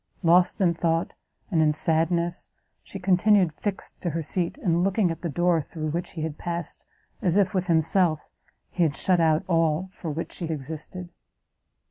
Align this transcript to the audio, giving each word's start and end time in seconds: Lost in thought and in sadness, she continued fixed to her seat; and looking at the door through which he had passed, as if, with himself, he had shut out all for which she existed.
Lost 0.23 0.59
in 0.61 0.73
thought 0.73 1.13
and 1.51 1.61
in 1.61 1.75
sadness, 1.75 2.49
she 2.81 2.97
continued 2.97 3.53
fixed 3.53 4.01
to 4.01 4.09
her 4.09 4.23
seat; 4.23 4.57
and 4.57 4.83
looking 4.83 5.11
at 5.11 5.21
the 5.21 5.29
door 5.29 5.61
through 5.61 5.91
which 5.91 6.13
he 6.13 6.23
had 6.23 6.39
passed, 6.39 6.85
as 7.21 7.37
if, 7.37 7.53
with 7.53 7.67
himself, 7.67 8.31
he 8.71 8.81
had 8.81 8.95
shut 8.95 9.19
out 9.19 9.43
all 9.47 9.89
for 9.91 10.09
which 10.09 10.31
she 10.31 10.45
existed. 10.45 11.09